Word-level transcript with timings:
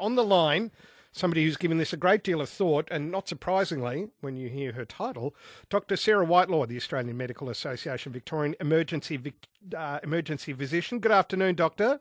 on 0.00 0.14
the 0.14 0.24
line, 0.24 0.70
somebody 1.12 1.44
who's 1.44 1.56
given 1.56 1.78
this 1.78 1.92
a 1.92 1.96
great 1.96 2.22
deal 2.22 2.40
of 2.40 2.48
thought, 2.48 2.88
and 2.90 3.10
not 3.10 3.28
surprisingly, 3.28 4.08
when 4.20 4.36
you 4.36 4.48
hear 4.48 4.72
her 4.72 4.84
title, 4.84 5.34
Dr. 5.68 5.96
Sarah 5.96 6.24
Whitelaw, 6.24 6.66
the 6.66 6.76
Australian 6.76 7.16
Medical 7.16 7.48
Association 7.48 8.12
Victorian 8.12 8.54
Emergency 8.60 9.32
uh, 9.76 10.00
Emergency 10.02 10.52
Physician. 10.52 10.98
Good 11.00 11.12
afternoon, 11.12 11.54
Doctor. 11.54 12.00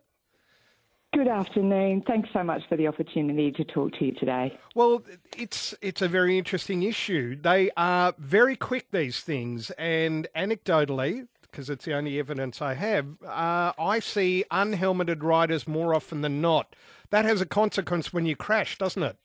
Good 1.13 1.27
afternoon. 1.29 2.03
Thanks 2.05 2.29
so 2.33 2.43
much 2.43 2.61
for 2.67 2.75
the 2.75 2.87
opportunity 2.87 3.51
to 3.53 3.63
talk 3.63 3.93
to 3.93 4.05
you 4.05 4.11
today. 4.13 4.59
Well, 4.75 5.03
it's 5.37 5.73
it's 5.81 6.01
a 6.01 6.07
very 6.07 6.37
interesting 6.37 6.83
issue. 6.83 7.35
They 7.41 7.71
are 7.77 8.13
very 8.19 8.57
quick 8.57 8.91
these 8.91 9.21
things, 9.21 9.71
and 9.71 10.27
anecdotally, 10.35 11.27
because 11.57 11.71
it's 11.71 11.85
the 11.85 11.95
only 11.95 12.19
evidence 12.19 12.61
I 12.61 12.75
have, 12.75 13.07
uh, 13.25 13.73
I 13.79 13.99
see 13.99 14.45
unhelmeted 14.51 15.23
riders 15.23 15.67
more 15.67 15.95
often 15.95 16.21
than 16.21 16.39
not. 16.39 16.75
That 17.09 17.25
has 17.25 17.41
a 17.41 17.47
consequence 17.47 18.13
when 18.13 18.27
you 18.27 18.35
crash, 18.35 18.77
doesn't 18.77 19.01
it? 19.01 19.17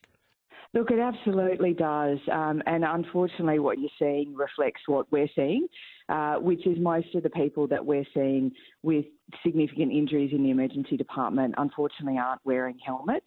Look, 0.72 0.90
it 0.90 0.98
absolutely 0.98 1.74
does. 1.74 2.16
Um, 2.32 2.62
and 2.64 2.84
unfortunately, 2.84 3.58
what 3.58 3.78
you're 3.78 3.90
seeing 3.98 4.34
reflects 4.34 4.80
what 4.86 5.12
we're 5.12 5.28
seeing, 5.36 5.68
uh, 6.08 6.36
which 6.36 6.66
is 6.66 6.78
most 6.78 7.14
of 7.14 7.22
the 7.22 7.30
people 7.30 7.66
that 7.68 7.84
we're 7.84 8.06
seeing 8.14 8.52
with 8.82 9.04
significant 9.44 9.92
injuries 9.92 10.30
in 10.32 10.42
the 10.42 10.50
emergency 10.50 10.96
department 10.96 11.54
unfortunately 11.58 12.18
aren't 12.18 12.44
wearing 12.44 12.78
helmets. 12.84 13.26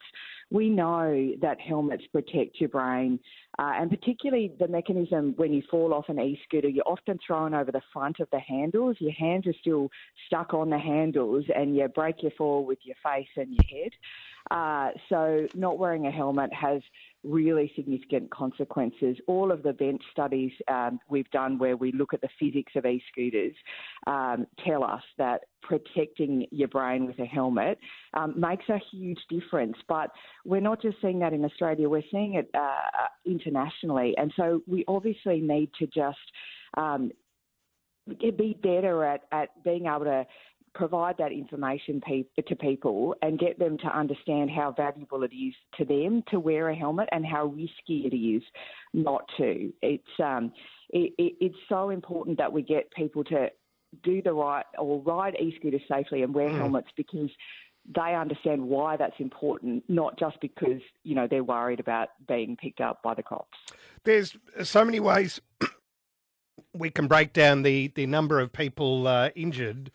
We 0.51 0.69
know 0.69 1.31
that 1.41 1.59
helmets 1.59 2.03
protect 2.11 2.59
your 2.59 2.69
brain, 2.69 3.19
uh, 3.57 3.71
and 3.75 3.89
particularly 3.89 4.51
the 4.59 4.67
mechanism 4.67 5.33
when 5.37 5.53
you 5.53 5.63
fall 5.71 5.93
off 5.93 6.05
an 6.09 6.19
e 6.19 6.39
scooter, 6.43 6.67
you're 6.67 6.87
often 6.87 7.17
thrown 7.25 7.53
over 7.53 7.71
the 7.71 7.81
front 7.91 8.19
of 8.19 8.27
the 8.31 8.39
handles. 8.39 8.97
Your 8.99 9.13
hands 9.13 9.47
are 9.47 9.55
still 9.59 9.89
stuck 10.27 10.53
on 10.53 10.69
the 10.69 10.77
handles, 10.77 11.45
and 11.55 11.75
you 11.75 11.87
break 11.87 12.21
your 12.21 12.31
fall 12.37 12.65
with 12.65 12.79
your 12.83 12.95
face 13.03 13.27
and 13.35 13.53
your 13.53 13.81
head. 13.83 13.91
Uh, 14.51 14.91
so, 15.09 15.47
not 15.55 15.79
wearing 15.79 16.05
a 16.05 16.11
helmet 16.11 16.53
has 16.53 16.81
really 17.23 17.71
significant 17.75 18.29
consequences. 18.29 19.17
All 19.25 19.51
of 19.51 19.63
the 19.63 19.73
bench 19.73 20.01
studies 20.11 20.51
um, 20.67 20.99
we've 21.09 21.29
done 21.31 21.57
where 21.57 21.75
we 21.75 21.91
look 21.91 22.13
at 22.13 22.21
the 22.21 22.29
physics 22.39 22.64
of 22.75 22.85
e 22.85 23.01
scooters 23.11 23.53
um, 24.07 24.47
tell 24.65 24.83
us 24.83 25.03
that 25.17 25.41
protecting 25.61 26.45
your 26.51 26.67
brain 26.67 27.05
with 27.05 27.19
a 27.19 27.25
helmet 27.25 27.77
um, 28.13 28.33
makes 28.39 28.65
a 28.69 28.79
huge 28.91 29.19
difference. 29.29 29.77
But 29.87 30.11
we're 30.45 30.61
not 30.61 30.81
just 30.81 30.97
seeing 31.01 31.19
that 31.19 31.33
in 31.33 31.43
Australia, 31.45 31.89
we're 31.89 32.03
seeing 32.11 32.35
it 32.35 32.49
uh, 32.53 33.07
internationally. 33.25 34.15
And 34.17 34.31
so 34.35 34.61
we 34.67 34.85
obviously 34.87 35.39
need 35.39 35.71
to 35.79 35.87
just 35.87 36.17
um, 36.77 37.11
be 38.19 38.57
better 38.61 39.03
at, 39.03 39.21
at 39.31 39.63
being 39.63 39.85
able 39.87 40.05
to 40.05 40.25
provide 40.75 41.15
that 41.17 41.31
information 41.31 42.01
to 42.47 42.55
people 42.57 43.15
and 43.21 43.39
get 43.39 43.57
them 43.57 43.77
to 43.77 43.87
understand 43.97 44.51
how 44.51 44.73
valuable 44.75 45.23
it 45.23 45.33
is 45.33 45.53
to 45.77 45.85
them 45.85 46.21
to 46.29 46.39
wear 46.39 46.69
a 46.69 46.75
helmet 46.75 47.07
and 47.11 47.25
how 47.25 47.45
risky 47.45 48.09
it 48.11 48.15
is 48.15 48.43
not 48.93 49.23
to. 49.37 49.71
It's 49.81 50.03
um, 50.23 50.51
it, 50.95 51.13
it, 51.17 51.33
it's 51.41 51.57
so 51.67 51.89
important 51.89 52.37
that 52.37 52.51
we 52.51 52.61
get 52.61 52.89
people 52.91 53.23
to 53.25 53.49
do 54.03 54.21
the 54.21 54.33
right 54.33 54.65
or 54.77 55.01
ride 55.01 55.35
e-scooters 55.39 55.81
safely 55.91 56.23
and 56.23 56.33
wear 56.33 56.49
mm. 56.49 56.57
helmets 56.57 56.87
because 56.95 57.29
they 57.93 58.15
understand 58.15 58.63
why 58.63 58.95
that's 58.95 59.19
important, 59.19 59.83
not 59.89 60.17
just 60.17 60.39
because 60.41 60.81
you 61.03 61.13
know 61.13 61.27
they're 61.29 61.43
worried 61.43 61.79
about 61.79 62.09
being 62.27 62.55
picked 62.55 62.79
up 62.79 63.03
by 63.03 63.13
the 63.13 63.21
cops. 63.21 63.57
There's 64.05 64.35
so 64.63 64.83
many 64.85 64.99
ways 64.99 65.39
we 66.73 66.89
can 66.89 67.07
break 67.07 67.33
down 67.33 67.63
the 67.63 67.89
the 67.89 68.07
number 68.07 68.39
of 68.39 68.53
people 68.53 69.05
uh, 69.05 69.29
injured. 69.35 69.91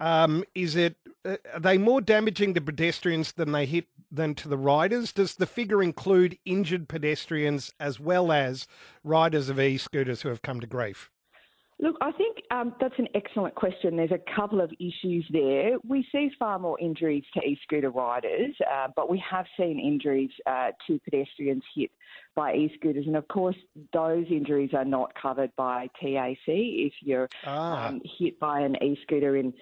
Um, 0.00 0.44
is 0.54 0.76
it 0.76 0.96
uh, 1.24 1.36
are 1.54 1.60
they 1.60 1.78
more 1.78 2.00
damaging 2.00 2.54
to 2.54 2.60
pedestrians 2.60 3.32
than 3.32 3.52
they 3.52 3.66
hit 3.66 3.86
than 4.10 4.34
to 4.36 4.48
the 4.48 4.56
riders? 4.56 5.12
Does 5.12 5.36
the 5.36 5.46
figure 5.46 5.82
include 5.82 6.38
injured 6.44 6.88
pedestrians 6.88 7.72
as 7.78 8.00
well 8.00 8.32
as 8.32 8.66
riders 9.04 9.48
of 9.48 9.60
e-scooters 9.60 10.22
who 10.22 10.28
have 10.28 10.42
come 10.42 10.60
to 10.60 10.66
grief? 10.66 11.10
Look, 11.82 11.96
I 12.00 12.12
think 12.12 12.36
um, 12.52 12.76
that's 12.80 12.94
an 12.98 13.08
excellent 13.14 13.56
question. 13.56 13.96
There's 13.96 14.12
a 14.12 14.36
couple 14.36 14.60
of 14.60 14.70
issues 14.78 15.26
there. 15.30 15.78
We 15.84 16.06
see 16.12 16.30
far 16.38 16.60
more 16.60 16.78
injuries 16.78 17.24
to 17.34 17.40
e-scooter 17.40 17.90
riders, 17.90 18.54
uh, 18.72 18.88
but 18.94 19.10
we 19.10 19.20
have 19.28 19.46
seen 19.58 19.80
injuries 19.80 20.30
uh, 20.46 20.70
to 20.86 21.00
pedestrians 21.00 21.64
hit 21.74 21.90
by 22.36 22.54
e-scooters, 22.54 23.06
and 23.08 23.16
of 23.16 23.26
course, 23.26 23.56
those 23.92 24.26
injuries 24.30 24.70
are 24.74 24.84
not 24.84 25.12
covered 25.20 25.50
by 25.56 25.88
TAC. 26.00 26.38
If 26.46 26.92
you're 27.00 27.28
ah. 27.46 27.88
um, 27.88 28.00
hit 28.16 28.38
by 28.38 28.60
an 28.60 28.76
e-scooter 28.80 29.36
in 29.36 29.52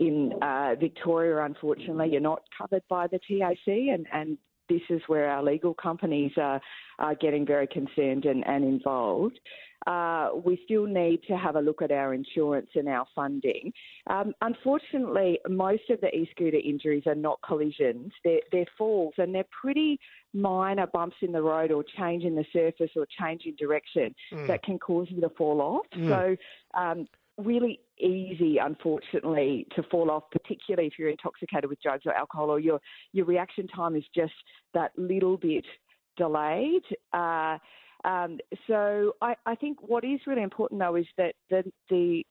in 0.00 0.32
uh, 0.40 0.74
Victoria, 0.80 1.44
unfortunately, 1.44 2.08
you're 2.10 2.20
not 2.22 2.42
covered 2.56 2.82
by 2.88 3.06
the 3.06 3.20
TAC, 3.28 3.66
and, 3.66 4.06
and 4.12 4.38
this 4.68 4.80
is 4.88 5.02
where 5.06 5.28
our 5.28 5.42
legal 5.42 5.74
companies 5.74 6.32
are, 6.38 6.60
are 6.98 7.14
getting 7.14 7.44
very 7.46 7.66
concerned 7.66 8.24
and, 8.24 8.44
and 8.46 8.64
involved. 8.64 9.38
Uh, 9.86 10.30
we 10.44 10.60
still 10.64 10.86
need 10.86 11.22
to 11.26 11.36
have 11.36 11.56
a 11.56 11.60
look 11.60 11.82
at 11.82 11.90
our 11.90 12.14
insurance 12.14 12.68
and 12.74 12.88
our 12.88 13.06
funding. 13.14 13.72
Um, 14.08 14.32
unfortunately, 14.40 15.38
most 15.48 15.88
of 15.90 16.00
the 16.00 16.14
e-scooter 16.14 16.60
injuries 16.62 17.04
are 17.06 17.14
not 17.14 17.38
collisions; 17.46 18.12
they're, 18.24 18.40
they're, 18.52 18.66
falls, 18.78 19.14
and 19.18 19.34
they're 19.34 19.44
pretty 19.62 19.98
minor 20.32 20.86
bumps 20.86 21.16
in 21.20 21.32
the 21.32 21.42
road, 21.42 21.72
or 21.72 21.84
change 21.98 22.24
in 22.24 22.34
the 22.34 22.44
surface, 22.52 22.90
or 22.96 23.06
change 23.20 23.42
in 23.44 23.54
direction 23.56 24.14
mm. 24.32 24.46
that 24.46 24.62
can 24.62 24.78
cause 24.78 25.08
you 25.10 25.20
to 25.20 25.30
fall 25.30 25.60
off. 25.60 25.86
Mm. 25.94 26.08
So. 26.08 26.80
Um, 26.80 27.06
really 27.40 27.80
easy, 27.98 28.58
unfortunately, 28.58 29.66
to 29.76 29.82
fall 29.84 30.10
off, 30.10 30.24
particularly 30.30 30.86
if 30.86 30.94
you're 30.98 31.10
intoxicated 31.10 31.68
with 31.68 31.80
drugs 31.82 32.04
or 32.06 32.12
alcohol, 32.14 32.50
or 32.50 32.60
your 32.60 32.80
your 33.12 33.26
reaction 33.26 33.66
time 33.68 33.96
is 33.96 34.04
just 34.14 34.32
that 34.74 34.92
little 34.96 35.36
bit 35.36 35.64
delayed. 36.16 36.82
Uh, 37.12 37.58
um, 38.04 38.38
so 38.66 39.12
I, 39.20 39.34
I, 39.44 39.54
think 39.54 39.78
what 39.82 40.04
is 40.04 40.20
really 40.26 40.42
important 40.42 40.80
though 40.80 40.96
is 40.96 41.06
that 41.18 41.34
the, 41.50 41.64
the 41.90 42.24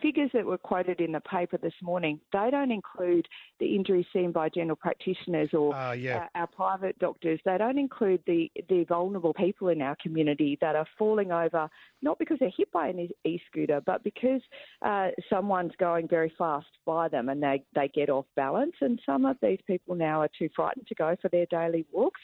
figures 0.00 0.30
that 0.34 0.44
were 0.44 0.58
quoted 0.58 1.00
in 1.00 1.12
the 1.12 1.20
paper 1.20 1.58
this 1.58 1.74
morning, 1.82 2.20
they 2.32 2.48
don't 2.50 2.70
include 2.70 3.26
the 3.60 3.74
injuries 3.74 4.06
seen 4.12 4.32
by 4.32 4.48
general 4.48 4.76
practitioners 4.76 5.50
or 5.52 5.74
uh, 5.74 5.92
yeah. 5.92 6.28
our, 6.34 6.42
our, 6.42 6.46
private 6.46 6.98
doctors. 6.98 7.40
They 7.44 7.58
don't 7.58 7.78
include 7.78 8.22
the, 8.26 8.50
the 8.68 8.84
vulnerable 8.84 9.34
people 9.34 9.68
in 9.68 9.80
our 9.80 9.96
community 10.02 10.58
that 10.60 10.76
are 10.76 10.86
falling 10.98 11.32
over, 11.32 11.68
not 12.02 12.18
because 12.18 12.38
they're 12.40 12.52
hit 12.56 12.70
by 12.72 12.88
an 12.88 13.08
e-scooter, 13.24 13.80
but 13.84 14.04
because 14.04 14.42
uh, 14.82 15.08
someone's 15.30 15.72
going 15.78 16.08
very 16.08 16.32
fast 16.36 16.66
by 16.84 17.08
them 17.08 17.28
and 17.28 17.42
they, 17.42 17.62
they 17.74 17.88
get 17.88 18.10
off 18.10 18.26
balance. 18.36 18.74
And 18.80 19.00
some 19.04 19.24
of 19.24 19.36
these 19.42 19.60
people 19.66 19.94
now 19.94 20.20
are 20.20 20.30
too 20.38 20.48
frightened 20.54 20.86
to 20.88 20.94
go 20.94 21.16
for 21.20 21.28
their 21.28 21.46
daily 21.46 21.86
walks, 21.92 22.20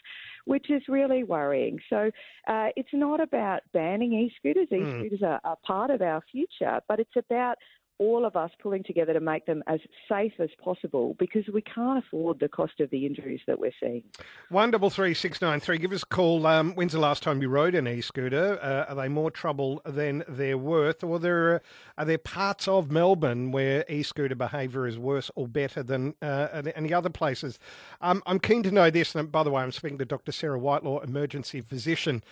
which 0.48 0.70
is 0.70 0.82
really 0.88 1.24
worrying. 1.24 1.78
So 1.90 2.10
uh, 2.48 2.68
it's 2.74 2.94
not 2.94 3.20
about 3.20 3.60
banning 3.74 4.14
e-scooters. 4.14 4.68
Hmm. 4.70 4.76
E-scooters 4.76 5.20
mm. 5.20 5.28
are, 5.28 5.40
are 5.44 5.58
part 5.64 5.90
of 5.90 6.00
our 6.00 6.22
future, 6.32 6.80
but 6.88 6.98
it's 6.98 7.16
about 7.16 7.56
all 7.98 8.24
of 8.24 8.36
us 8.36 8.50
pulling 8.62 8.84
together 8.84 9.12
to 9.12 9.20
make 9.20 9.46
them 9.46 9.62
as 9.66 9.80
safe 10.08 10.32
as 10.38 10.50
possible 10.62 11.16
because 11.18 11.44
we 11.52 11.62
can't 11.62 12.04
afford 12.04 12.40
the 12.40 12.48
cost 12.48 12.80
of 12.80 12.90
the 12.90 13.06
injuries 13.06 13.40
that 13.46 13.58
we're 13.58 13.72
seeing. 13.80 14.02
One 14.48 14.70
double 14.70 14.90
three 14.90 15.14
six 15.14 15.40
nine 15.40 15.60
three. 15.60 15.78
Give 15.78 15.92
us 15.92 16.02
a 16.02 16.06
call. 16.06 16.46
Um, 16.46 16.74
when's 16.74 16.92
the 16.92 17.00
last 17.00 17.22
time 17.22 17.42
you 17.42 17.48
rode 17.48 17.74
an 17.74 17.88
e-scooter? 17.88 18.58
Uh, 18.62 18.90
are 18.90 18.94
they 18.94 19.08
more 19.08 19.30
trouble 19.30 19.82
than 19.84 20.24
they're 20.28 20.58
worth, 20.58 21.02
or 21.02 21.18
there 21.18 21.60
are 21.96 22.04
there 22.04 22.18
parts 22.18 22.68
of 22.68 22.90
Melbourne 22.90 23.52
where 23.52 23.84
e-scooter 23.88 24.34
behaviour 24.34 24.86
is 24.86 24.98
worse 24.98 25.30
or 25.34 25.48
better 25.48 25.82
than 25.82 26.14
uh, 26.22 26.62
any 26.74 26.92
other 26.92 27.10
places? 27.10 27.58
Um, 28.00 28.22
I'm 28.26 28.38
keen 28.38 28.62
to 28.62 28.70
know 28.70 28.90
this. 28.90 29.14
And 29.14 29.30
by 29.30 29.42
the 29.42 29.50
way, 29.50 29.62
I'm 29.62 29.72
speaking 29.72 29.98
to 29.98 30.04
Dr. 30.04 30.32
Sarah 30.32 30.58
Whitelaw, 30.58 31.00
emergency 31.00 31.60
physician 31.60 32.22